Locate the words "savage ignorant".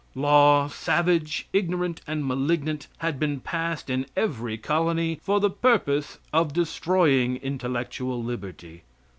0.67-2.01